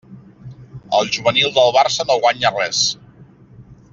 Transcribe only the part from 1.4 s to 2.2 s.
del Barça no